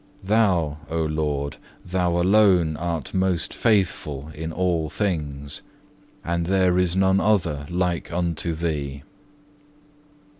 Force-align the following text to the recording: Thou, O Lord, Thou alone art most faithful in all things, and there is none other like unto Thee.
Thou, 0.23 0.79
O 0.89 1.03
Lord, 1.05 1.57
Thou 1.85 2.17
alone 2.19 2.75
art 2.75 3.13
most 3.13 3.53
faithful 3.53 4.31
in 4.33 4.51
all 4.51 4.89
things, 4.89 5.61
and 6.25 6.47
there 6.47 6.79
is 6.79 6.95
none 6.95 7.19
other 7.19 7.67
like 7.69 8.11
unto 8.11 8.53
Thee. 8.55 9.03